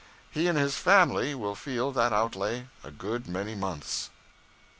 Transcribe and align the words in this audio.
He 0.31 0.47
and 0.47 0.57
his 0.57 0.75
family 0.77 1.35
will 1.35 1.53
feel 1.53 1.91
that 1.91 2.11
outlay 2.11 2.65
a 2.83 2.89
good 2.89 3.27
many 3.27 3.53
months. 3.53 4.09